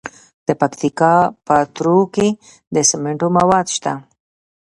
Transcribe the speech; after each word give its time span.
د 0.47 0.49
پکتیکا 0.61 1.15
په 1.47 1.55
تروو 1.75 2.11
کې 2.15 2.27
د 2.73 2.75
سمنټو 2.89 3.27
مواد 3.37 3.65
شته. 3.75 3.93